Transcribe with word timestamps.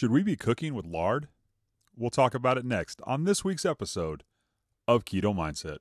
Should 0.00 0.12
we 0.12 0.22
be 0.22 0.34
cooking 0.34 0.72
with 0.72 0.86
lard? 0.86 1.28
We'll 1.94 2.08
talk 2.08 2.32
about 2.34 2.56
it 2.56 2.64
next 2.64 3.02
on 3.04 3.24
this 3.24 3.44
week's 3.44 3.66
episode 3.66 4.24
of 4.88 5.04
Keto 5.04 5.34
Mindset. 5.34 5.76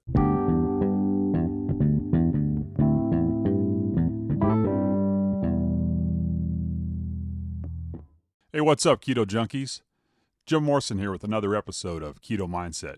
Hey, 8.52 8.60
what's 8.60 8.86
up, 8.86 9.02
Keto 9.02 9.26
Junkies? 9.26 9.84
Jim 10.46 10.66
Morrison 10.66 11.00
here 11.00 11.14
with 11.14 11.24
another 11.24 11.56
episode 11.56 12.04
of 12.04 12.22
Keto 12.22 12.46
Mindset. 12.46 12.98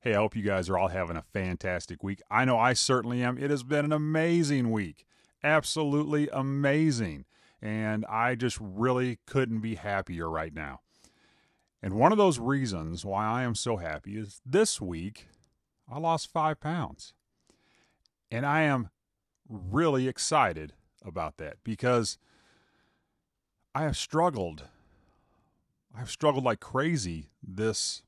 Hey, 0.00 0.12
I 0.12 0.18
hope 0.18 0.36
you 0.36 0.42
guys 0.42 0.68
are 0.68 0.76
all 0.76 0.88
having 0.88 1.16
a 1.16 1.22
fantastic 1.22 2.02
week. 2.02 2.20
I 2.30 2.44
know 2.44 2.58
I 2.58 2.74
certainly 2.74 3.22
am. 3.22 3.38
It 3.38 3.48
has 3.48 3.62
been 3.62 3.86
an 3.86 3.92
amazing 3.92 4.70
week. 4.70 5.06
Absolutely 5.42 6.28
amazing. 6.30 7.24
And 7.64 8.04
I 8.04 8.34
just 8.34 8.58
really 8.60 9.20
couldn't 9.26 9.60
be 9.60 9.76
happier 9.76 10.28
right 10.28 10.52
now. 10.52 10.80
And 11.82 11.94
one 11.94 12.12
of 12.12 12.18
those 12.18 12.38
reasons 12.38 13.06
why 13.06 13.24
I 13.24 13.42
am 13.42 13.54
so 13.54 13.78
happy 13.78 14.18
is 14.18 14.42
this 14.44 14.82
week 14.82 15.28
I 15.90 15.98
lost 15.98 16.30
five 16.30 16.60
pounds. 16.60 17.14
And 18.30 18.44
I 18.44 18.62
am 18.62 18.90
really 19.48 20.08
excited 20.08 20.74
about 21.02 21.38
that 21.38 21.56
because 21.64 22.18
I 23.74 23.84
have 23.84 23.96
struggled. 23.96 24.64
I've 25.96 26.10
struggled 26.10 26.44
like 26.44 26.60
crazy 26.60 27.30
this 27.42 28.02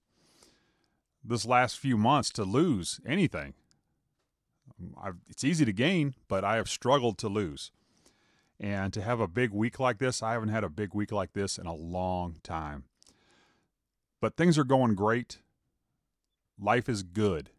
this 1.24 1.46
last 1.46 1.78
few 1.78 1.96
months 1.96 2.30
to 2.30 2.44
lose 2.44 3.00
anything. 3.06 3.54
I've, 5.02 5.16
it's 5.28 5.44
easy 5.44 5.64
to 5.64 5.72
gain, 5.72 6.14
but 6.28 6.44
I 6.44 6.56
have 6.56 6.68
struggled 6.68 7.18
to 7.18 7.28
lose. 7.28 7.72
And 8.58 8.90
to 8.94 9.02
have 9.02 9.20
a 9.20 9.28
big 9.28 9.52
week 9.52 9.78
like 9.78 9.98
this, 9.98 10.22
I 10.22 10.32
haven't 10.32 10.48
had 10.48 10.64
a 10.64 10.70
big 10.70 10.94
week 10.94 11.12
like 11.12 11.34
this 11.34 11.58
in 11.58 11.66
a 11.66 11.74
long 11.74 12.36
time. 12.42 12.84
But 14.20 14.36
things 14.36 14.56
are 14.56 14.64
going 14.64 14.94
great. 14.94 15.40
Life 16.58 16.88
is 16.88 17.02
good. 17.02 17.50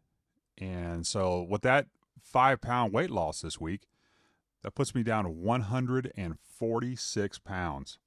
And 0.58 1.06
so, 1.06 1.45
with 1.48 1.62
that 1.62 1.86
five 2.20 2.62
pound 2.62 2.94
weight 2.94 3.12
loss 3.12 3.42
this 3.42 3.62
week, 3.62 3.84
that 4.64 4.73
puts 4.76 4.95
me 4.95 5.04
down 5.04 5.26
to 5.26 5.30
146 5.30 7.39
pounds, 7.39 8.00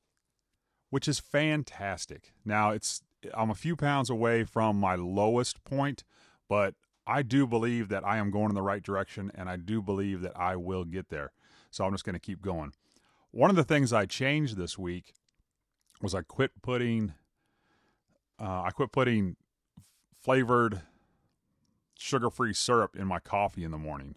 which 0.90 1.06
is 1.06 1.20
fantastic. 1.20 2.32
Now, 2.44 2.70
it's 2.70 3.02
I'm 3.34 3.50
a 3.50 3.54
few 3.54 3.76
pounds 3.76 4.10
away 4.10 4.44
from 4.44 4.76
my 4.76 4.94
lowest 4.94 5.62
point, 5.64 6.04
but 6.48 6.74
I 7.06 7.22
do 7.22 7.46
believe 7.46 7.88
that 7.88 8.06
I 8.06 8.18
am 8.18 8.30
going 8.30 8.50
in 8.50 8.54
the 8.54 8.62
right 8.62 8.82
direction 8.82 9.30
and 9.34 9.48
I 9.48 9.56
do 9.56 9.82
believe 9.82 10.20
that 10.22 10.36
I 10.36 10.56
will 10.56 10.84
get 10.84 11.08
there. 11.08 11.32
So 11.70 11.84
I'm 11.84 11.92
just 11.92 12.04
going 12.04 12.14
to 12.14 12.20
keep 12.20 12.42
going. 12.42 12.72
One 13.30 13.50
of 13.50 13.56
the 13.56 13.64
things 13.64 13.92
I 13.92 14.06
changed 14.06 14.56
this 14.56 14.76
week 14.76 15.14
was 16.02 16.14
I 16.14 16.22
quit 16.22 16.50
putting 16.62 17.14
uh, 18.40 18.62
I 18.62 18.70
quit 18.70 18.90
putting 18.90 19.36
flavored 20.22 20.80
sugar-free 21.98 22.54
syrup 22.54 22.96
in 22.96 23.06
my 23.06 23.18
coffee 23.18 23.64
in 23.64 23.70
the 23.70 23.78
morning. 23.78 24.14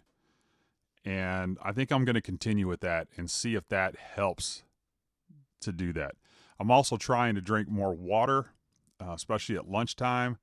And 1.04 1.58
I 1.62 1.72
think 1.72 1.92
I'm 1.92 2.06
going 2.06 2.14
to 2.14 2.22
continue 2.22 2.66
with 2.66 2.80
that 2.80 3.08
and 3.18 3.30
see 3.30 3.54
if 3.54 3.68
that 3.68 3.96
helps 3.96 4.62
to 5.60 5.72
do 5.72 5.92
that. 5.92 6.12
I'm 6.58 6.70
also 6.70 6.96
trying 6.96 7.34
to 7.34 7.42
drink 7.42 7.68
more 7.68 7.92
water, 7.92 8.46
uh, 8.98 9.12
especially 9.12 9.56
at 9.56 9.68
lunchtime, 9.68 10.38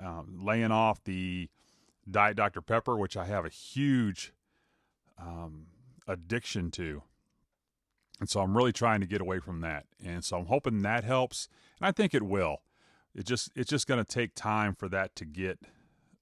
uh, 0.00 0.22
laying 0.28 0.70
off 0.70 1.02
the 1.02 1.48
Diet 2.08 2.36
Dr. 2.36 2.60
Pepper, 2.60 2.96
which 2.96 3.16
I 3.16 3.24
have 3.24 3.44
a 3.44 3.48
huge 3.48 4.32
um, 5.18 5.66
addiction 6.10 6.70
to. 6.72 7.02
And 8.18 8.28
so 8.28 8.40
I'm 8.40 8.56
really 8.56 8.72
trying 8.72 9.00
to 9.00 9.06
get 9.06 9.20
away 9.20 9.38
from 9.38 9.60
that. 9.62 9.86
And 10.04 10.24
so 10.24 10.38
I'm 10.38 10.46
hoping 10.46 10.82
that 10.82 11.04
helps. 11.04 11.48
And 11.80 11.86
I 11.86 11.92
think 11.92 12.14
it 12.14 12.22
will. 12.22 12.58
It 13.14 13.24
just 13.26 13.50
it's 13.56 13.70
just 13.70 13.86
going 13.86 14.02
to 14.02 14.08
take 14.08 14.34
time 14.34 14.74
for 14.74 14.88
that 14.88 15.16
to 15.16 15.24
get 15.24 15.58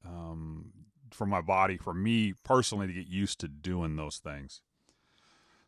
um, 0.07 0.73
for 1.11 1.27
my 1.27 1.41
body, 1.41 1.77
for 1.77 1.93
me 1.93 2.35
personally, 2.45 2.87
to 2.87 2.93
get 2.93 3.09
used 3.09 3.41
to 3.41 3.49
doing 3.49 3.97
those 3.97 4.19
things. 4.19 4.63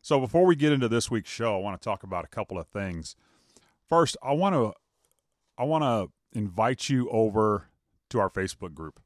So 0.01 0.19
before 0.19 0.45
we 0.45 0.55
get 0.55 0.71
into 0.71 0.87
this 0.87 1.11
week's 1.11 1.29
show, 1.29 1.55
I 1.55 1.59
want 1.59 1.79
to 1.79 1.83
talk 1.83 2.01
about 2.01 2.25
a 2.25 2.29
couple 2.29 2.57
of 2.57 2.67
things. 2.67 3.15
First, 3.87 4.17
I 4.23 4.31
want 4.31 4.55
to 4.55 4.73
I 5.57 5.63
want 5.63 5.83
to 5.83 6.37
invite 6.37 6.89
you 6.89 7.09
over 7.09 7.67
to 8.09 8.19
our 8.19 8.29
Facebook 8.29 8.73
group. 8.73 8.99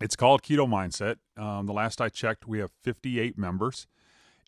It's 0.00 0.16
called 0.16 0.42
Keto 0.42 0.66
Mindset. 0.66 1.16
Um, 1.40 1.66
the 1.66 1.72
last 1.72 2.00
I 2.00 2.08
checked, 2.08 2.48
we 2.48 2.58
have 2.58 2.70
58 2.82 3.36
members. 3.36 3.86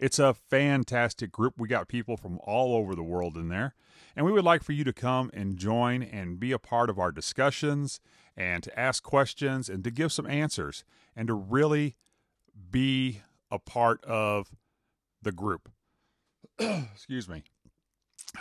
It's 0.05 0.19
a 0.19 0.35
fantastic 0.35 1.33
group. 1.33 1.55
We 1.57 1.67
got 1.67 1.89
people 1.89 2.19
from 2.19 2.39
all 2.45 2.77
over 2.77 2.95
the 2.95 3.03
world 3.03 3.39
in 3.39 3.49
there. 3.49 3.75
And 4.15 4.27
we 4.27 4.33
would 4.33 4.45
like 4.45 4.63
for 4.63 4.73
you 4.73 4.85
to 4.85 4.93
come 4.93 5.31
and 5.33 5.57
join 5.57 6.03
and 6.03 6.39
be 6.39 6.53
a 6.53 6.59
part 6.59 6.91
of 6.91 6.99
our 6.99 7.11
discussions 7.11 8.01
and 8.37 8.63
to 8.65 8.79
ask 8.79 9.03
questions 9.03 9.71
and 9.71 9.83
to 9.83 9.91
give 9.91 10.13
some 10.13 10.27
answers 10.27 10.85
and 11.17 11.27
to 11.29 11.33
really 11.33 11.97
be 12.71 13.23
a 13.51 13.59
part 13.59 14.05
of 14.05 14.55
the 15.23 15.33
group. 15.33 15.71
Excuse 16.59 17.27
me. 17.27 17.43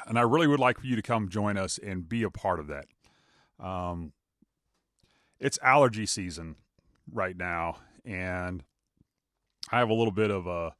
And 0.05 0.19
I 0.19 0.23
really 0.23 0.47
would 0.47 0.59
like 0.59 0.81
for 0.81 0.87
you 0.87 0.97
to 0.97 1.01
come 1.01 1.29
join 1.29 1.55
us 1.55 1.77
and 1.77 2.09
be 2.09 2.23
a 2.23 2.29
part 2.29 2.59
of 2.59 2.67
that. 2.67 2.87
Um, 3.57 4.11
it's 5.39 5.59
allergy 5.63 6.07
season 6.07 6.57
right 7.09 7.37
now, 7.37 7.77
and 8.03 8.65
I 9.71 9.79
have 9.79 9.89
a 9.89 9.93
little 9.93 10.11
bit 10.11 10.29
of 10.29 10.45
a, 10.45 10.75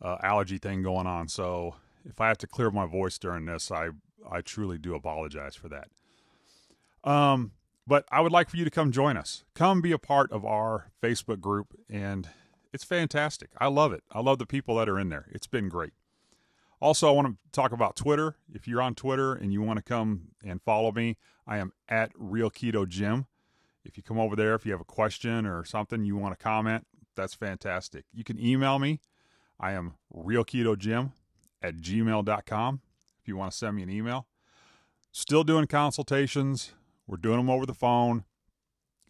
a 0.00 0.16
allergy 0.22 0.58
thing 0.58 0.82
going 0.82 1.06
on. 1.06 1.28
So 1.28 1.74
if 2.04 2.20
I 2.20 2.28
have 2.28 2.38
to 2.38 2.46
clear 2.46 2.70
my 2.70 2.86
voice 2.86 3.18
during 3.18 3.46
this, 3.46 3.70
I 3.70 3.90
I 4.28 4.40
truly 4.40 4.78
do 4.78 4.94
apologize 4.94 5.54
for 5.56 5.68
that. 5.68 5.88
Um, 7.08 7.52
but 7.86 8.04
I 8.10 8.20
would 8.20 8.32
like 8.32 8.50
for 8.50 8.56
you 8.56 8.64
to 8.64 8.70
come 8.70 8.92
join 8.92 9.16
us. 9.16 9.44
Come 9.54 9.80
be 9.80 9.92
a 9.92 9.98
part 9.98 10.30
of 10.32 10.44
our 10.44 10.90
Facebook 11.02 11.40
group, 11.40 11.74
and 11.88 12.28
it's 12.72 12.84
fantastic. 12.84 13.50
I 13.58 13.68
love 13.68 13.92
it. 13.92 14.02
I 14.12 14.20
love 14.20 14.38
the 14.38 14.46
people 14.46 14.76
that 14.76 14.88
are 14.88 14.98
in 14.98 15.08
there. 15.08 15.26
It's 15.30 15.46
been 15.46 15.68
great. 15.68 15.92
Also, 16.80 17.08
I 17.08 17.12
want 17.12 17.28
to 17.28 17.36
talk 17.50 17.72
about 17.72 17.96
Twitter. 17.96 18.36
If 18.52 18.68
you're 18.68 18.82
on 18.82 18.94
Twitter 18.94 19.32
and 19.32 19.52
you 19.52 19.62
want 19.62 19.78
to 19.78 19.82
come 19.82 20.28
and 20.44 20.62
follow 20.62 20.92
me, 20.92 21.16
I 21.46 21.58
am 21.58 21.72
at 21.88 22.12
Real 22.14 22.50
Keto 22.50 22.86
Jim. 22.86 23.26
If 23.84 23.96
you 23.96 24.02
come 24.02 24.18
over 24.18 24.36
there, 24.36 24.54
if 24.54 24.66
you 24.66 24.72
have 24.72 24.80
a 24.80 24.84
question 24.84 25.46
or 25.46 25.64
something 25.64 26.04
you 26.04 26.16
want 26.16 26.38
to 26.38 26.42
comment, 26.42 26.86
that's 27.16 27.34
fantastic. 27.34 28.04
You 28.12 28.22
can 28.22 28.38
email 28.38 28.78
me. 28.78 29.00
I 29.60 29.72
am 29.72 29.94
realketojim 30.14 31.12
at 31.62 31.76
gmail.com 31.76 32.80
if 33.20 33.28
you 33.28 33.36
want 33.36 33.52
to 33.52 33.58
send 33.58 33.76
me 33.76 33.82
an 33.82 33.90
email. 33.90 34.26
Still 35.12 35.44
doing 35.44 35.66
consultations. 35.66 36.72
We're 37.06 37.16
doing 37.16 37.38
them 37.38 37.50
over 37.50 37.66
the 37.66 37.74
phone. 37.74 38.24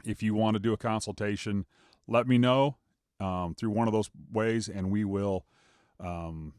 If 0.04 0.22
you 0.22 0.34
want 0.34 0.54
to 0.54 0.60
do 0.60 0.72
a 0.72 0.76
consultation, 0.76 1.66
let 2.06 2.26
me 2.26 2.38
know 2.38 2.76
um, 3.20 3.54
through 3.54 3.70
one 3.70 3.88
of 3.88 3.92
those 3.92 4.10
ways, 4.32 4.68
and 4.68 4.90
we 4.90 5.04
will 5.04 5.44
um, 6.00 6.54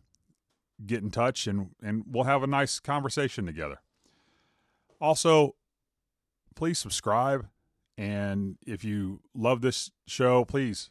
get 0.85 1.01
in 1.01 1.09
touch 1.09 1.47
and, 1.47 1.69
and 1.81 2.03
we'll 2.05 2.25
have 2.25 2.43
a 2.43 2.47
nice 2.47 2.79
conversation 2.79 3.45
together. 3.45 3.79
Also, 5.01 5.55
please 6.55 6.77
subscribe. 6.77 7.47
And 7.97 8.57
if 8.65 8.83
you 8.83 9.21
love 9.33 9.61
this 9.61 9.91
show, 10.07 10.45
please 10.45 10.89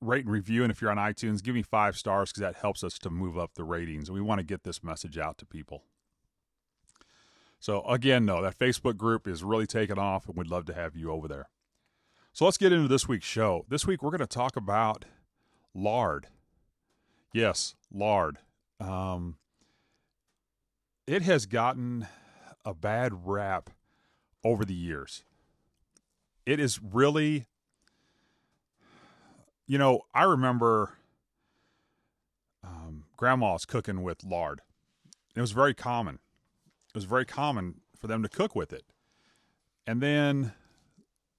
rate 0.00 0.24
and 0.24 0.32
review. 0.32 0.62
And 0.62 0.70
if 0.70 0.80
you're 0.80 0.90
on 0.90 0.96
iTunes, 0.96 1.42
give 1.42 1.54
me 1.54 1.62
five 1.62 1.96
stars 1.96 2.30
because 2.30 2.40
that 2.40 2.56
helps 2.56 2.84
us 2.84 2.98
to 3.00 3.10
move 3.10 3.38
up 3.38 3.54
the 3.54 3.64
ratings. 3.64 4.10
We 4.10 4.20
want 4.20 4.38
to 4.38 4.44
get 4.44 4.64
this 4.64 4.82
message 4.82 5.18
out 5.18 5.38
to 5.38 5.46
people. 5.46 5.84
So, 7.60 7.82
again, 7.86 8.26
no, 8.26 8.42
that 8.42 8.58
Facebook 8.58 8.98
group 8.98 9.26
is 9.26 9.42
really 9.42 9.66
taking 9.66 9.98
off, 9.98 10.28
and 10.28 10.36
we'd 10.36 10.48
love 10.48 10.66
to 10.66 10.74
have 10.74 10.94
you 10.94 11.10
over 11.10 11.26
there. 11.26 11.48
So, 12.34 12.44
let's 12.44 12.58
get 12.58 12.72
into 12.72 12.88
this 12.88 13.08
week's 13.08 13.26
show. 13.26 13.64
This 13.68 13.86
week, 13.86 14.02
we're 14.02 14.10
going 14.10 14.20
to 14.20 14.26
talk 14.26 14.54
about 14.54 15.06
lard. 15.74 16.26
Yes, 17.32 17.74
lard. 17.90 18.36
Um, 18.80 19.36
it 21.06 21.22
has 21.22 21.46
gotten 21.46 22.06
a 22.66 22.74
bad 22.74 23.26
rap 23.26 23.70
over 24.44 24.64
the 24.64 24.74
years. 24.74 25.24
It 26.44 26.60
is 26.60 26.80
really, 26.82 27.46
you 29.66 29.78
know, 29.78 30.02
I 30.14 30.24
remember 30.24 30.94
um, 32.62 33.04
grandma's 33.16 33.64
cooking 33.64 34.02
with 34.02 34.24
lard. 34.24 34.60
It 35.34 35.40
was 35.40 35.52
very 35.52 35.74
common. 35.74 36.16
It 36.88 36.94
was 36.94 37.04
very 37.04 37.24
common 37.24 37.80
for 37.98 38.06
them 38.06 38.22
to 38.22 38.28
cook 38.28 38.54
with 38.54 38.72
it. 38.72 38.84
And 39.86 40.00
then 40.00 40.52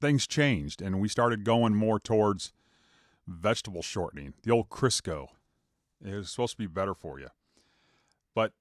things 0.02 0.28
changed 0.28 0.82
and 0.82 1.00
we 1.00 1.08
started 1.08 1.44
going 1.44 1.76
more 1.76 2.00
towards 2.00 2.52
vegetable 3.28 3.82
shortening, 3.82 4.34
the 4.44 4.52
old 4.52 4.70
Crisco. 4.70 5.28
It 6.04 6.14
was 6.14 6.30
supposed 6.30 6.54
to 6.54 6.58
be 6.58 6.68
better 6.68 6.94
for 6.94 7.20
you. 7.20 7.30
But, 8.36 8.52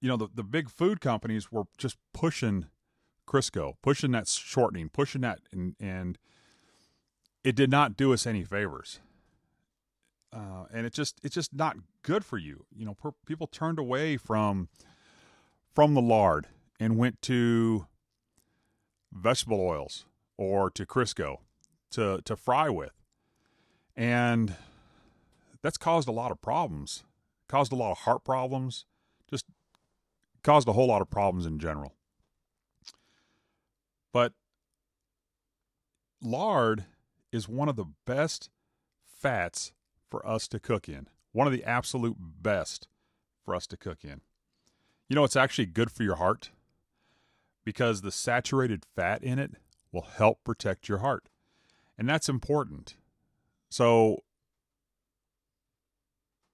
you 0.00 0.08
know, 0.08 0.16
the, 0.16 0.28
the 0.32 0.44
big 0.44 0.70
food 0.70 1.00
companies 1.00 1.50
were 1.50 1.64
just 1.76 1.96
pushing 2.12 2.66
Crisco, 3.26 3.74
pushing 3.82 4.12
that 4.12 4.28
shortening, 4.28 4.88
pushing 4.88 5.22
that, 5.22 5.40
and, 5.52 5.74
and 5.80 6.18
it 7.42 7.56
did 7.56 7.70
not 7.70 7.96
do 7.96 8.12
us 8.12 8.26
any 8.26 8.44
favors. 8.44 9.00
Uh, 10.34 10.64
and 10.72 10.84
it 10.84 10.92
just 10.92 11.20
it's 11.22 11.34
just 11.34 11.54
not 11.54 11.76
good 12.02 12.24
for 12.24 12.38
you. 12.38 12.66
You 12.74 12.84
know, 12.84 12.94
per, 12.94 13.12
people 13.24 13.46
turned 13.46 13.78
away 13.78 14.16
from 14.16 14.68
from 15.72 15.94
the 15.94 16.00
lard, 16.00 16.48
and 16.80 16.96
went 16.96 17.22
to 17.22 17.86
vegetable 19.12 19.60
oils 19.60 20.06
or 20.36 20.70
to 20.70 20.84
Crisco 20.84 21.38
to 21.92 22.20
to 22.24 22.36
fry 22.36 22.68
with. 22.68 22.92
And 23.96 24.56
that's 25.62 25.78
caused 25.78 26.08
a 26.08 26.12
lot 26.12 26.32
of 26.32 26.42
problems. 26.42 27.04
Caused 27.48 27.72
a 27.72 27.76
lot 27.76 27.92
of 27.92 27.98
heart 27.98 28.24
problems, 28.24 28.86
just 29.30 29.44
caused 30.42 30.66
a 30.66 30.72
whole 30.72 30.88
lot 30.88 31.02
of 31.02 31.10
problems 31.10 31.46
in 31.46 31.58
general. 31.58 31.94
But 34.12 34.32
lard 36.22 36.86
is 37.30 37.48
one 37.48 37.68
of 37.68 37.76
the 37.76 37.86
best 38.06 38.50
fats 39.04 39.72
for 40.10 40.26
us 40.26 40.48
to 40.48 40.60
cook 40.60 40.88
in. 40.88 41.08
One 41.32 41.46
of 41.46 41.52
the 41.52 41.64
absolute 41.64 42.16
best 42.18 42.88
for 43.44 43.54
us 43.54 43.66
to 43.68 43.76
cook 43.76 44.04
in. 44.04 44.20
You 45.08 45.16
know, 45.16 45.24
it's 45.24 45.36
actually 45.36 45.66
good 45.66 45.90
for 45.90 46.02
your 46.02 46.16
heart 46.16 46.50
because 47.64 48.00
the 48.00 48.12
saturated 48.12 48.84
fat 48.94 49.22
in 49.22 49.38
it 49.38 49.52
will 49.92 50.06
help 50.16 50.42
protect 50.44 50.88
your 50.88 50.98
heart. 50.98 51.28
And 51.96 52.08
that's 52.08 52.28
important. 52.28 52.96
So, 53.70 54.22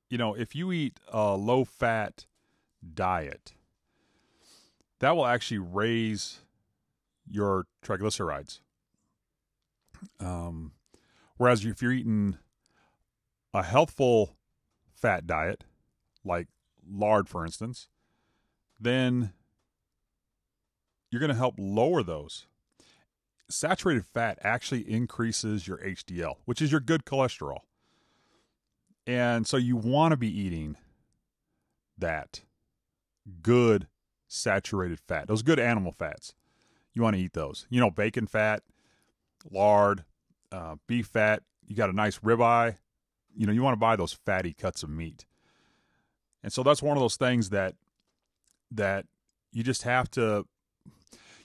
you 0.08 0.18
know, 0.18 0.34
if 0.34 0.54
you 0.54 0.72
eat 0.72 0.98
a 1.08 1.36
low 1.36 1.64
fat 1.64 2.26
diet, 2.94 3.54
that 5.00 5.16
will 5.16 5.26
actually 5.26 5.58
raise 5.58 6.40
your 7.30 7.66
triglycerides. 7.84 8.60
Um, 10.18 10.72
whereas 11.36 11.64
if 11.64 11.82
you're 11.82 11.92
eating 11.92 12.38
a 13.52 13.62
healthful 13.62 14.36
fat 14.94 15.26
diet, 15.26 15.64
like 16.24 16.48
lard, 16.88 17.28
for 17.28 17.44
instance, 17.44 17.88
then 18.78 19.32
you're 21.10 21.20
going 21.20 21.30
to 21.30 21.36
help 21.36 21.54
lower 21.58 22.02
those. 22.02 22.46
Saturated 23.48 24.06
fat 24.06 24.38
actually 24.42 24.88
increases 24.88 25.66
your 25.66 25.78
HDL, 25.78 26.36
which 26.44 26.62
is 26.62 26.70
your 26.70 26.80
good 26.80 27.04
cholesterol. 27.04 27.60
And 29.06 29.46
so 29.46 29.56
you 29.56 29.76
want 29.76 30.12
to 30.12 30.16
be 30.16 30.28
eating 30.28 30.76
that 31.98 32.42
good 33.42 33.88
saturated 34.28 35.00
fat, 35.00 35.26
those 35.26 35.42
good 35.42 35.58
animal 35.58 35.92
fats. 35.92 36.34
You 36.92 37.02
want 37.02 37.16
to 37.16 37.22
eat 37.22 37.32
those. 37.32 37.66
You 37.70 37.80
know, 37.80 37.90
bacon 37.90 38.26
fat, 38.26 38.62
lard, 39.50 40.04
uh, 40.52 40.76
beef 40.86 41.06
fat. 41.06 41.42
You 41.66 41.76
got 41.76 41.90
a 41.90 41.92
nice 41.94 42.18
ribeye. 42.18 42.76
You 43.36 43.46
know, 43.46 43.52
you 43.52 43.62
want 43.62 43.74
to 43.74 43.80
buy 43.80 43.96
those 43.96 44.12
fatty 44.12 44.52
cuts 44.52 44.82
of 44.82 44.90
meat. 44.90 45.24
And 46.42 46.52
so 46.52 46.62
that's 46.62 46.82
one 46.82 46.96
of 46.96 47.02
those 47.02 47.16
things 47.16 47.50
that 47.50 47.74
that 48.70 49.06
you 49.52 49.62
just 49.62 49.82
have 49.82 50.10
to 50.12 50.46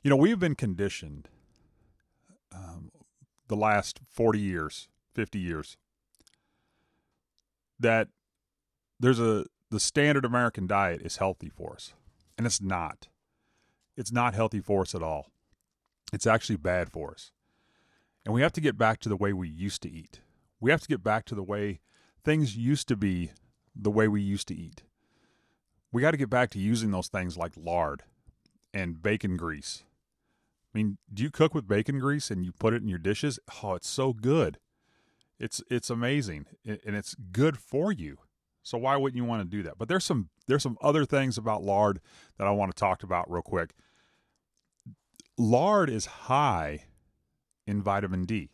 you 0.03 0.09
know 0.09 0.15
we've 0.15 0.39
been 0.39 0.55
conditioned 0.55 1.27
um, 2.53 2.91
the 3.47 3.55
last 3.55 3.99
40 4.11 4.39
years 4.39 4.87
50 5.15 5.39
years 5.39 5.75
that 7.79 8.09
there's 8.99 9.19
a 9.19 9.45
the 9.71 9.79
standard 9.79 10.23
american 10.23 10.67
diet 10.67 11.01
is 11.01 11.17
healthy 11.17 11.49
for 11.49 11.73
us 11.73 11.95
and 12.37 12.45
it's 12.45 12.61
not. 12.61 13.07
It's 13.95 14.11
not 14.11 14.33
healthy 14.33 14.59
for 14.59 14.81
us 14.81 14.93
at 14.93 15.03
all. 15.03 15.27
It's 16.11 16.27
actually 16.27 16.57
bad 16.57 16.91
for 16.91 17.11
us. 17.11 17.31
And 18.25 18.33
we 18.33 18.41
have 18.41 18.53
to 18.53 18.61
get 18.61 18.77
back 18.77 18.99
to 19.01 19.09
the 19.09 19.15
way 19.15 19.33
we 19.33 19.47
used 19.47 19.81
to 19.83 19.91
eat 19.91 20.19
we 20.65 20.71
have 20.71 20.81
to 20.81 20.87
get 20.87 21.03
back 21.03 21.25
to 21.25 21.35
the 21.35 21.43
way 21.43 21.79
things 22.23 22.57
used 22.57 22.87
to 22.87 22.95
be 22.95 23.31
the 23.75 23.91
way 23.91 24.07
we 24.07 24.21
used 24.21 24.47
to 24.47 24.55
eat 24.55 24.83
we 25.95 26.01
got 26.01 26.11
to 26.11 26.17
get 26.17 26.29
back 26.29 26.49
to 26.49 26.59
using 26.59 26.91
those 26.91 27.07
things 27.07 27.37
like 27.37 27.53
lard 27.55 28.03
and 28.73 29.01
bacon 29.01 29.37
grease. 29.37 29.85
I 30.73 30.77
mean, 30.77 30.97
do 31.13 31.23
you 31.23 31.31
cook 31.31 31.55
with 31.55 31.69
bacon 31.69 31.99
grease 31.99 32.29
and 32.29 32.43
you 32.43 32.51
put 32.51 32.73
it 32.73 32.81
in 32.81 32.89
your 32.89 32.99
dishes? 32.99 33.39
Oh, 33.63 33.75
it's 33.75 33.87
so 33.87 34.11
good. 34.11 34.57
It's 35.39 35.63
it's 35.71 35.89
amazing 35.89 36.47
and 36.65 36.97
it's 36.97 37.15
good 37.31 37.57
for 37.57 37.93
you. 37.93 38.17
So 38.61 38.77
why 38.77 38.97
wouldn't 38.97 39.15
you 39.15 39.23
want 39.23 39.49
to 39.49 39.57
do 39.57 39.63
that? 39.63 39.77
But 39.77 39.87
there's 39.87 40.03
some 40.03 40.27
there's 40.47 40.63
some 40.63 40.77
other 40.81 41.05
things 41.05 41.37
about 41.37 41.63
lard 41.63 42.01
that 42.37 42.45
I 42.45 42.51
want 42.51 42.75
to 42.75 42.79
talk 42.79 43.01
about 43.01 43.31
real 43.31 43.41
quick. 43.41 43.73
Lard 45.37 45.89
is 45.89 46.05
high 46.05 46.87
in 47.65 47.81
vitamin 47.81 48.25
D. 48.25 48.49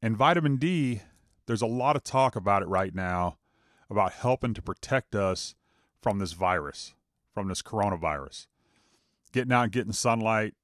And 0.00 0.16
vitamin 0.16 0.56
D, 0.56 1.02
there's 1.46 1.62
a 1.62 1.66
lot 1.66 1.96
of 1.96 2.04
talk 2.04 2.36
about 2.36 2.62
it 2.62 2.68
right 2.68 2.94
now 2.94 3.38
about 3.90 4.12
helping 4.12 4.54
to 4.54 4.62
protect 4.62 5.14
us 5.14 5.54
from 6.00 6.18
this 6.18 6.32
virus, 6.32 6.94
from 7.32 7.48
this 7.48 7.62
coronavirus. 7.62 8.46
Getting 9.32 9.52
out 9.52 9.64
and 9.64 9.72
getting 9.72 9.92
sunlight 9.92 10.54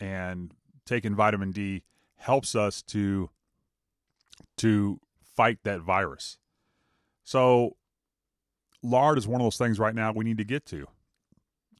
and 0.00 0.52
taking 0.84 1.14
vitamin 1.14 1.52
D 1.52 1.84
helps 2.16 2.54
us 2.54 2.82
to 2.82 3.30
to 4.58 5.00
fight 5.36 5.58
that 5.64 5.80
virus. 5.80 6.38
So 7.24 7.76
lard 8.82 9.18
is 9.18 9.26
one 9.26 9.40
of 9.40 9.44
those 9.44 9.56
things 9.56 9.78
right 9.78 9.94
now 9.94 10.12
we 10.12 10.24
need 10.24 10.38
to 10.38 10.44
get 10.44 10.66
to. 10.66 10.86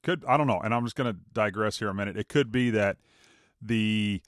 Could 0.03 0.25
I 0.27 0.37
don't 0.37 0.47
know, 0.47 0.61
and 0.61 0.75
I'm 0.75 0.85
just 0.85 0.97
going 0.97 1.13
to 1.13 1.21
digress 1.33 1.79
here 1.79 1.89
a 1.89 1.95
minute. 1.95 2.17
It 2.17 2.29
could 2.29 2.51
be 2.51 2.71
that 2.71 2.97
the 3.61 4.23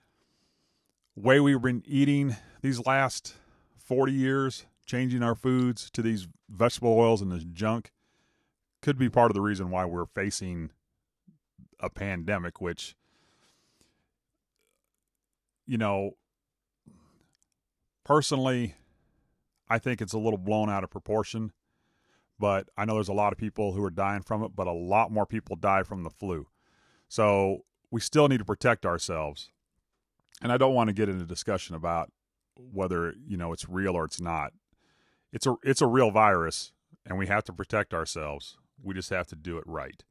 way 1.16 1.40
we've 1.40 1.62
been 1.62 1.82
eating 1.86 2.36
these 2.62 2.84
last 2.86 3.34
40 3.76 4.12
years 4.12 4.66
changing 4.86 5.22
our 5.22 5.34
foods 5.34 5.90
to 5.90 6.02
these 6.02 6.28
vegetable 6.48 6.98
oils 6.98 7.22
and 7.22 7.32
this 7.32 7.44
junk 7.44 7.90
could 8.82 8.98
be 8.98 9.08
part 9.08 9.30
of 9.30 9.34
the 9.34 9.40
reason 9.40 9.70
why 9.70 9.84
we're 9.84 10.04
facing 10.04 10.70
a 11.80 11.88
pandemic, 11.88 12.60
which, 12.60 12.96
you 15.66 15.78
know, 15.78 16.16
personally, 18.04 18.74
I 19.68 19.78
think 19.78 20.02
it's 20.02 20.12
a 20.12 20.18
little 20.18 20.38
blown 20.38 20.68
out 20.68 20.84
of 20.84 20.90
proportion. 20.90 21.52
But 22.38 22.68
I 22.76 22.84
know 22.84 22.94
there's 22.94 23.08
a 23.08 23.14
lot 23.14 23.32
of 23.32 23.38
people 23.38 23.72
who 23.72 23.84
are 23.84 23.90
dying 23.90 24.22
from 24.22 24.42
it, 24.42 24.52
but 24.54 24.66
a 24.66 24.72
lot 24.72 25.10
more 25.10 25.24
people 25.24 25.56
die 25.56 25.82
from 25.82 26.02
the 26.02 26.10
flu. 26.10 26.48
So 27.08 27.64
we 27.90 28.00
still 28.00 28.28
need 28.28 28.38
to 28.38 28.44
protect 28.44 28.84
ourselves. 28.84 29.50
And 30.42 30.52
I 30.52 30.56
don't 30.56 30.74
want 30.74 30.88
to 30.88 30.94
get 30.94 31.08
into 31.08 31.24
discussion 31.24 31.74
about 31.74 32.10
whether, 32.56 33.14
you 33.26 33.36
know, 33.36 33.52
it's 33.52 33.68
real 33.68 33.94
or 33.94 34.04
it's 34.04 34.20
not 34.20 34.52
it's 35.34 35.46
a 35.46 35.56
it's 35.62 35.82
a 35.82 35.86
real 35.86 36.10
virus 36.10 36.72
and 37.04 37.18
we 37.18 37.26
have 37.26 37.44
to 37.44 37.52
protect 37.52 37.92
ourselves. 37.92 38.56
We 38.82 38.94
just 38.94 39.10
have 39.10 39.26
to 39.26 39.36
do 39.36 39.58
it 39.58 39.64
right. 39.66 40.02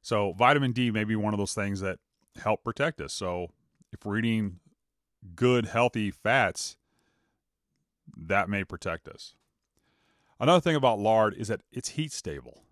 So 0.00 0.32
vitamin 0.32 0.72
D 0.72 0.90
may 0.90 1.04
be 1.04 1.16
one 1.16 1.34
of 1.34 1.38
those 1.38 1.52
things 1.52 1.80
that 1.80 1.98
help 2.40 2.64
protect 2.64 3.00
us. 3.00 3.12
So 3.12 3.48
if 3.92 4.06
we're 4.06 4.18
eating 4.18 4.60
good 5.34 5.66
healthy 5.66 6.10
fats, 6.10 6.76
that 8.16 8.48
may 8.48 8.64
protect 8.64 9.08
us. 9.08 9.34
Another 10.40 10.60
thing 10.60 10.76
about 10.76 10.98
lard 10.98 11.34
is 11.34 11.48
that 11.48 11.62
it's 11.72 11.90
heat 11.90 12.12
stable. 12.12 12.62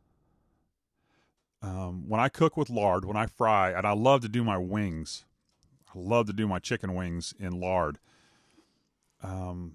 Um, 1.62 2.08
when 2.08 2.20
I 2.20 2.28
cook 2.28 2.56
with 2.56 2.70
lard, 2.70 3.04
when 3.04 3.16
I 3.16 3.26
fry, 3.26 3.70
and 3.70 3.86
I 3.86 3.92
love 3.92 4.22
to 4.22 4.28
do 4.28 4.42
my 4.42 4.56
wings, 4.56 5.24
I 5.94 5.98
love 5.98 6.26
to 6.26 6.32
do 6.32 6.46
my 6.46 6.58
chicken 6.58 6.94
wings 6.94 7.34
in 7.38 7.58
lard. 7.58 7.98
Um, 9.22 9.74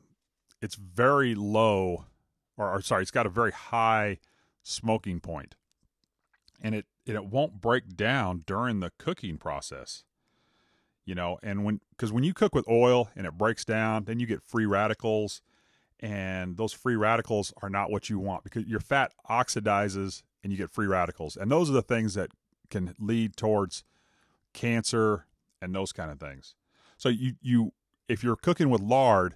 it's 0.61 0.75
very 0.75 1.35
low, 1.35 2.05
or, 2.57 2.71
or 2.71 2.81
sorry, 2.81 3.01
it's 3.01 3.11
got 3.11 3.25
a 3.25 3.29
very 3.29 3.51
high 3.51 4.19
smoking 4.63 5.19
point, 5.19 5.55
and 6.61 6.73
it 6.73 6.85
and 7.05 7.15
it 7.15 7.25
won't 7.25 7.61
break 7.61 7.95
down 7.95 8.43
during 8.45 8.79
the 8.79 8.91
cooking 8.97 9.37
process. 9.37 10.03
You 11.05 11.13
know, 11.13 11.37
and 11.43 11.63
when 11.63 11.81
because 11.91 12.11
when 12.11 12.23
you 12.23 12.33
cook 12.33 12.55
with 12.55 12.67
oil 12.67 13.09
and 13.15 13.27
it 13.27 13.37
breaks 13.37 13.63
down, 13.63 14.05
then 14.05 14.19
you 14.19 14.25
get 14.25 14.41
free 14.41 14.65
radicals, 14.65 15.41
and 15.99 16.57
those 16.57 16.73
free 16.73 16.95
radicals 16.95 17.53
are 17.61 17.69
not 17.69 17.91
what 17.91 18.09
you 18.09 18.17
want 18.17 18.43
because 18.43 18.65
your 18.65 18.79
fat 18.79 19.11
oxidizes 19.29 20.23
and 20.43 20.51
you 20.51 20.57
get 20.57 20.71
free 20.71 20.87
radicals, 20.87 21.37
and 21.37 21.51
those 21.51 21.69
are 21.69 21.73
the 21.73 21.81
things 21.83 22.15
that 22.15 22.31
can 22.71 22.95
lead 22.99 23.35
towards 23.37 23.83
cancer 24.53 25.25
and 25.61 25.73
those 25.73 25.91
kind 25.91 26.11
of 26.11 26.19
things. 26.19 26.55
So 26.97 27.09
you 27.09 27.33
you 27.41 27.73
if 28.07 28.23
you're 28.23 28.35
cooking 28.35 28.69
with 28.69 28.81
lard, 28.81 29.35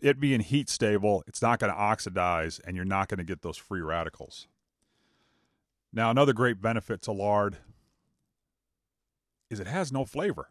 it 0.00 0.20
being 0.20 0.40
heat 0.40 0.68
stable, 0.68 1.24
it's 1.26 1.42
not 1.42 1.58
going 1.58 1.72
to 1.72 1.78
oxidize 1.78 2.58
and 2.60 2.76
you're 2.76 2.84
not 2.84 3.08
going 3.08 3.18
to 3.18 3.24
get 3.24 3.42
those 3.42 3.56
free 3.56 3.80
radicals. 3.80 4.48
Now, 5.92 6.10
another 6.10 6.32
great 6.32 6.60
benefit 6.60 7.02
to 7.02 7.12
lard 7.12 7.58
is 9.48 9.60
it 9.60 9.66
has 9.66 9.92
no 9.92 10.04
flavor. 10.04 10.50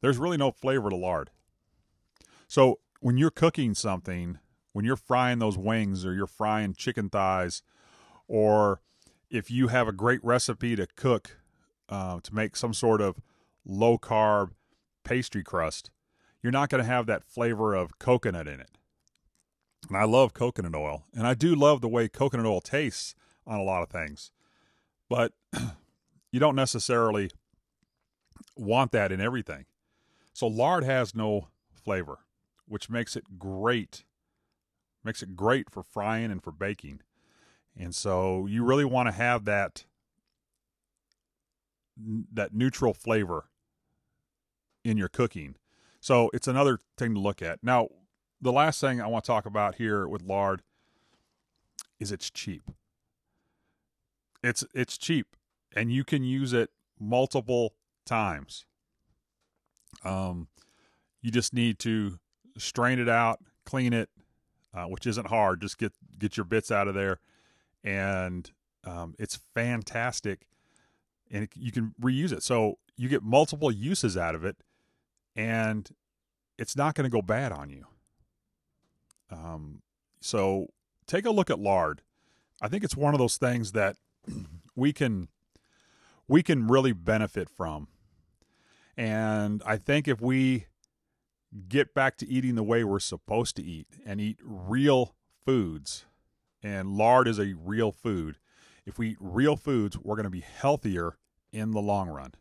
There's 0.00 0.18
really 0.18 0.36
no 0.36 0.50
flavor 0.50 0.90
to 0.90 0.96
lard. 0.96 1.30
So, 2.48 2.80
when 3.00 3.16
you're 3.16 3.30
cooking 3.30 3.74
something, 3.74 4.38
when 4.72 4.84
you're 4.84 4.96
frying 4.96 5.38
those 5.38 5.56
wings 5.56 6.04
or 6.04 6.12
you're 6.12 6.26
frying 6.26 6.74
chicken 6.74 7.08
thighs, 7.08 7.62
or 8.26 8.80
if 9.30 9.50
you 9.50 9.68
have 9.68 9.88
a 9.88 9.92
great 9.92 10.22
recipe 10.22 10.76
to 10.76 10.86
cook 10.96 11.38
uh, 11.92 12.20
to 12.22 12.34
make 12.34 12.56
some 12.56 12.72
sort 12.72 13.02
of 13.02 13.20
low 13.66 13.98
carb 13.98 14.52
pastry 15.04 15.42
crust, 15.42 15.90
you're 16.42 16.50
not 16.50 16.70
going 16.70 16.82
to 16.82 16.88
have 16.88 17.04
that 17.04 17.22
flavor 17.22 17.74
of 17.74 17.98
coconut 17.98 18.48
in 18.48 18.60
it. 18.60 18.78
And 19.88 19.98
I 19.98 20.04
love 20.04 20.32
coconut 20.32 20.74
oil, 20.74 21.04
and 21.12 21.26
I 21.26 21.34
do 21.34 21.54
love 21.54 21.82
the 21.82 21.88
way 21.88 22.08
coconut 22.08 22.46
oil 22.46 22.62
tastes 22.62 23.14
on 23.46 23.60
a 23.60 23.62
lot 23.62 23.82
of 23.82 23.90
things. 23.90 24.32
But 25.10 25.32
you 26.32 26.40
don't 26.40 26.56
necessarily 26.56 27.30
want 28.56 28.92
that 28.92 29.12
in 29.12 29.20
everything. 29.20 29.66
So 30.32 30.46
lard 30.46 30.84
has 30.84 31.14
no 31.14 31.48
flavor, 31.74 32.20
which 32.66 32.88
makes 32.88 33.16
it 33.16 33.38
great. 33.38 34.04
Makes 35.04 35.22
it 35.22 35.36
great 35.36 35.68
for 35.68 35.82
frying 35.82 36.30
and 36.30 36.42
for 36.42 36.52
baking. 36.52 37.02
And 37.76 37.94
so 37.94 38.46
you 38.46 38.64
really 38.64 38.86
want 38.86 39.08
to 39.08 39.12
have 39.12 39.44
that 39.44 39.84
that 41.96 42.54
neutral 42.54 42.94
flavor 42.94 43.46
in 44.84 44.96
your 44.96 45.08
cooking. 45.08 45.56
So 46.00 46.30
it's 46.32 46.48
another 46.48 46.78
thing 46.96 47.14
to 47.14 47.20
look 47.20 47.42
at. 47.42 47.62
Now, 47.62 47.88
the 48.40 48.52
last 48.52 48.80
thing 48.80 49.00
I 49.00 49.06
want 49.06 49.24
to 49.24 49.28
talk 49.28 49.46
about 49.46 49.76
here 49.76 50.08
with 50.08 50.22
lard 50.22 50.62
is 52.00 52.10
it's 52.10 52.30
cheap. 52.30 52.62
It's 54.42 54.64
it's 54.74 54.98
cheap 54.98 55.36
and 55.74 55.92
you 55.92 56.02
can 56.02 56.24
use 56.24 56.52
it 56.52 56.70
multiple 56.98 57.74
times. 58.04 58.64
Um 60.04 60.48
you 61.20 61.30
just 61.30 61.54
need 61.54 61.78
to 61.80 62.18
strain 62.58 62.98
it 62.98 63.08
out, 63.08 63.38
clean 63.64 63.92
it, 63.92 64.10
uh, 64.74 64.84
which 64.84 65.06
isn't 65.06 65.28
hard. 65.28 65.60
Just 65.60 65.78
get 65.78 65.92
get 66.18 66.36
your 66.36 66.44
bits 66.44 66.70
out 66.70 66.88
of 66.88 66.94
there, 66.94 67.20
and 67.84 68.50
um, 68.84 69.14
it's 69.18 69.38
fantastic, 69.54 70.46
and 71.32 71.48
you 71.56 71.72
can 71.72 71.94
reuse 72.00 72.32
it. 72.32 72.42
So 72.42 72.78
you 72.96 73.08
get 73.08 73.22
multiple 73.22 73.72
uses 73.72 74.16
out 74.16 74.34
of 74.34 74.44
it, 74.44 74.56
and 75.34 75.88
it's 76.58 76.76
not 76.76 76.94
going 76.94 77.10
to 77.10 77.10
go 77.10 77.22
bad 77.22 77.50
on 77.50 77.70
you. 77.70 77.86
Um, 79.30 79.80
so 80.20 80.68
take 81.06 81.24
a 81.24 81.30
look 81.30 81.50
at 81.50 81.58
lard. 81.58 82.02
I 82.60 82.68
think 82.68 82.84
it's 82.84 82.96
one 82.96 83.14
of 83.14 83.18
those 83.18 83.38
things 83.38 83.72
that 83.72 83.96
we 84.76 84.92
can 84.92 85.28
we 86.28 86.42
can 86.42 86.68
really 86.68 86.92
benefit 86.92 87.48
from. 87.48 87.88
And 88.96 89.62
I 89.66 89.78
think 89.78 90.06
if 90.06 90.20
we 90.20 90.66
get 91.68 91.94
back 91.94 92.16
to 92.18 92.28
eating 92.28 92.54
the 92.54 92.62
way 92.62 92.84
we're 92.84 93.00
supposed 93.00 93.56
to 93.56 93.62
eat 93.62 93.88
and 94.04 94.20
eat 94.20 94.38
real 94.42 95.14
foods, 95.44 96.04
and 96.62 96.96
lard 96.96 97.26
is 97.26 97.38
a 97.38 97.54
real 97.54 97.90
food. 97.90 98.36
If 98.84 98.98
we 98.98 99.10
eat 99.10 99.16
real 99.18 99.56
foods, 99.56 99.98
we're 99.98 100.16
going 100.16 100.24
to 100.24 100.30
be 100.30 100.40
healthier 100.40 101.16
in 101.52 101.72
the 101.72 101.80
long 101.80 102.08
run. 102.08 102.32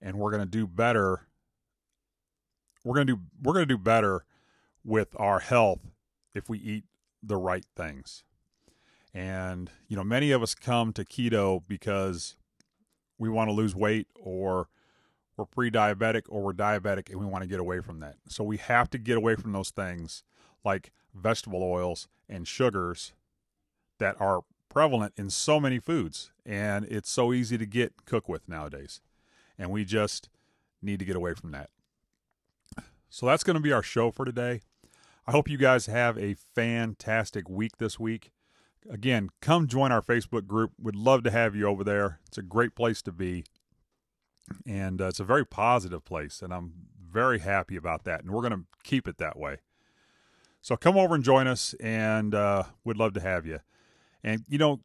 And 0.00 0.18
we're 0.18 0.30
going 0.30 0.42
to 0.42 0.50
do 0.50 0.66
better. 0.66 1.26
We're 2.84 2.94
going 2.94 3.06
to 3.06 3.16
do 3.16 3.22
we're 3.40 3.52
going 3.52 3.68
to 3.68 3.74
do 3.74 3.78
better 3.78 4.24
with 4.84 5.08
our 5.18 5.38
health 5.38 5.80
if 6.34 6.48
we 6.48 6.58
eat 6.58 6.84
the 7.22 7.36
right 7.36 7.64
things. 7.76 8.24
And 9.14 9.70
you 9.88 9.96
know, 9.96 10.04
many 10.04 10.32
of 10.32 10.42
us 10.42 10.54
come 10.54 10.92
to 10.94 11.04
keto 11.04 11.62
because 11.68 12.36
we 13.18 13.28
want 13.28 13.48
to 13.48 13.54
lose 13.54 13.76
weight 13.76 14.08
or 14.18 14.68
we're 15.36 15.44
pre-diabetic 15.44 16.22
or 16.28 16.42
we're 16.42 16.52
diabetic 16.52 17.08
and 17.10 17.20
we 17.20 17.26
want 17.26 17.42
to 17.42 17.48
get 17.48 17.60
away 17.60 17.80
from 17.80 18.00
that. 18.00 18.16
So 18.28 18.42
we 18.42 18.56
have 18.56 18.90
to 18.90 18.98
get 18.98 19.16
away 19.16 19.36
from 19.36 19.52
those 19.52 19.70
things 19.70 20.24
like 20.64 20.92
vegetable 21.14 21.62
oils 21.62 22.08
and 22.28 22.46
sugars 22.48 23.12
that 23.98 24.20
are 24.20 24.42
prevalent 24.72 25.12
in 25.16 25.30
so 25.30 25.60
many 25.60 25.78
foods 25.78 26.32
and 26.46 26.84
it's 26.86 27.10
so 27.10 27.32
easy 27.32 27.58
to 27.58 27.66
get 27.66 28.04
cook 28.04 28.28
with 28.28 28.48
nowadays. 28.48 29.00
And 29.58 29.70
we 29.70 29.84
just 29.84 30.28
need 30.80 30.98
to 30.98 31.04
get 31.04 31.16
away 31.16 31.34
from 31.34 31.50
that. 31.52 31.70
So 33.10 33.26
that's 33.26 33.44
going 33.44 33.56
to 33.56 33.60
be 33.62 33.72
our 33.72 33.82
show 33.82 34.10
for 34.10 34.24
today. 34.24 34.62
I 35.26 35.32
hope 35.32 35.48
you 35.48 35.58
guys 35.58 35.86
have 35.86 36.18
a 36.18 36.34
fantastic 36.54 37.48
week 37.48 37.76
this 37.76 38.00
week. 38.00 38.32
Again, 38.90 39.28
come 39.40 39.68
join 39.68 39.92
our 39.92 40.02
Facebook 40.02 40.46
group. 40.46 40.72
We'd 40.80 40.96
love 40.96 41.22
to 41.24 41.30
have 41.30 41.54
you 41.54 41.66
over 41.66 41.84
there. 41.84 42.18
It's 42.26 42.38
a 42.38 42.42
great 42.42 42.74
place 42.74 43.02
to 43.02 43.12
be 43.12 43.44
and 44.66 45.00
uh, 45.00 45.06
it's 45.06 45.20
a 45.20 45.24
very 45.24 45.46
positive 45.46 46.04
place, 46.04 46.42
and 46.42 46.52
I'm 46.52 46.72
very 47.00 47.40
happy 47.40 47.76
about 47.76 48.04
that. 48.04 48.22
And 48.22 48.30
we're 48.30 48.42
going 48.42 48.52
to 48.52 48.64
keep 48.84 49.06
it 49.06 49.18
that 49.18 49.38
way. 49.38 49.58
So 50.60 50.76
come 50.76 50.96
over 50.96 51.14
and 51.14 51.24
join 51.24 51.46
us, 51.46 51.74
and 51.80 52.34
uh, 52.34 52.64
we'd 52.84 52.96
love 52.96 53.14
to 53.14 53.20
have 53.20 53.46
you. 53.46 53.60
And 54.24 54.44
you 54.48 54.58
know, 54.58 54.80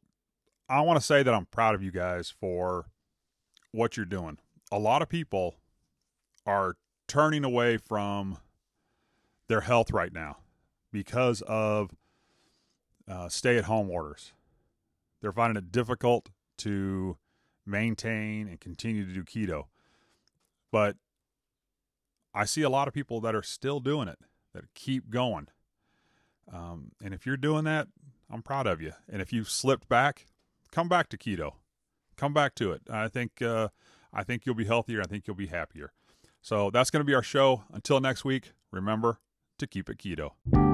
I 0.68 0.80
want 0.80 0.98
to 1.00 1.04
say 1.04 1.22
that 1.22 1.32
I'm 1.32 1.46
proud 1.46 1.74
of 1.74 1.82
you 1.82 1.90
guys 1.90 2.32
for 2.40 2.86
what 3.72 3.96
you're 3.96 4.06
doing. 4.06 4.38
A 4.70 4.78
lot 4.78 5.02
of 5.02 5.08
people 5.08 5.56
are 6.44 6.76
turning 7.06 7.44
away 7.44 7.78
from 7.78 8.38
their 9.48 9.62
health 9.62 9.92
right 9.92 10.12
now 10.12 10.38
because 10.92 11.42
of 11.42 11.94
uh, 13.08 13.28
stay-at-home 13.28 13.90
orders. 13.90 14.32
They're 15.20 15.32
finding 15.32 15.62
it 15.62 15.72
difficult 15.72 16.28
to 16.58 17.16
maintain 17.64 18.48
and 18.48 18.60
continue 18.60 19.06
to 19.06 19.12
do 19.12 19.24
keto. 19.24 19.64
But 20.70 20.96
I 22.34 22.44
see 22.44 22.62
a 22.62 22.70
lot 22.70 22.88
of 22.88 22.94
people 22.94 23.20
that 23.22 23.34
are 23.34 23.42
still 23.42 23.80
doing 23.80 24.08
it, 24.08 24.18
that 24.54 24.64
keep 24.74 25.10
going. 25.10 25.48
Um, 26.52 26.92
and 27.02 27.14
if 27.14 27.26
you're 27.26 27.36
doing 27.36 27.64
that, 27.64 27.88
I'm 28.30 28.42
proud 28.42 28.66
of 28.66 28.80
you. 28.80 28.92
And 29.10 29.22
if 29.22 29.32
you've 29.32 29.50
slipped 29.50 29.88
back, 29.88 30.26
come 30.70 30.88
back 30.88 31.08
to 31.10 31.18
keto. 31.18 31.54
Come 32.16 32.34
back 32.34 32.54
to 32.56 32.72
it. 32.72 32.82
I 32.90 33.08
think 33.08 33.40
uh, 33.40 33.68
I 34.12 34.24
think 34.24 34.44
you'll 34.44 34.54
be 34.54 34.64
healthier. 34.64 35.00
I 35.00 35.06
think 35.06 35.26
you'll 35.26 35.36
be 35.36 35.46
happier. 35.46 35.92
So 36.40 36.70
that's 36.70 36.90
going 36.90 37.00
to 37.00 37.04
be 37.04 37.14
our 37.14 37.22
show. 37.22 37.64
Until 37.72 38.00
next 38.00 38.24
week, 38.24 38.52
remember 38.70 39.18
to 39.58 39.66
keep 39.66 39.88
it 39.88 39.98
keto. 39.98 40.67